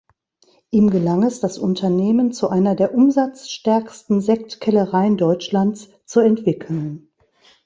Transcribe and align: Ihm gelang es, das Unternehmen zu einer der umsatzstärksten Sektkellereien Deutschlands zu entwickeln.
Ihm 0.71 0.89
gelang 0.89 1.21
es, 1.21 1.41
das 1.41 1.59
Unternehmen 1.59 2.31
zu 2.33 2.49
einer 2.49 2.73
der 2.73 2.95
umsatzstärksten 2.95 4.19
Sektkellereien 4.19 5.15
Deutschlands 5.15 5.89
zu 6.07 6.21
entwickeln. 6.21 7.11